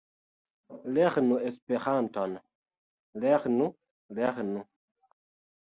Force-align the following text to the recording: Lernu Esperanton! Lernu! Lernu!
Lernu 0.93 1.35
Esperanton! 1.49 2.33
Lernu! 3.21 3.71
Lernu! 4.15 4.65